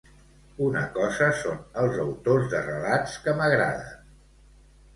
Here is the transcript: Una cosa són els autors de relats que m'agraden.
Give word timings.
Una 0.67 0.81
cosa 0.95 1.27
són 1.41 1.59
els 1.83 2.01
autors 2.05 2.49
de 2.55 2.63
relats 2.71 3.17
que 3.27 3.39
m'agraden. 3.43 4.05